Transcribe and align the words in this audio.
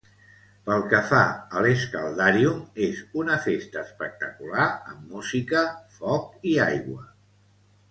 Pel 0.69 0.85
que 0.93 1.01
fa 1.09 1.19
a 1.57 1.61
l'Escaldarium, 1.65 2.63
és 2.87 3.03
una 3.25 3.37
festa 3.45 3.83
espectacular 3.83 4.67
amb 4.71 5.15
música, 5.19 5.63
foc 6.01 6.51
i 6.53 6.57
aigua. 6.69 7.09